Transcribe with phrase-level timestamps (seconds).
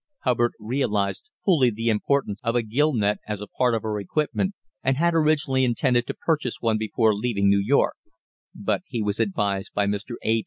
[0.21, 4.55] Hubbard realised fully the importance of a gill net as a part of our equipment
[4.81, 7.93] and had originally intended to purchase one before leaving New York;
[8.55, 10.15] but he was advised by Mr.
[10.25, 10.39] A.